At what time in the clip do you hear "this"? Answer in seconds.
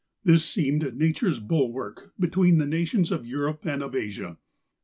0.23-0.43